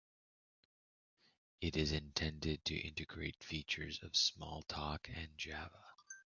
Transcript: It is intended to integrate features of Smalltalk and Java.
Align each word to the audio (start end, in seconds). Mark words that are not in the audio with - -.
It 1.61 1.77
is 1.77 1.91
intended 1.91 2.65
to 2.65 2.75
integrate 2.75 3.43
features 3.43 3.99
of 4.01 4.13
Smalltalk 4.13 5.07
and 5.15 5.37
Java. 5.37 5.83